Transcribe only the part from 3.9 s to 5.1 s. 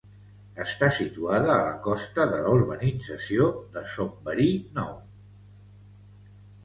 Son Verí Nou.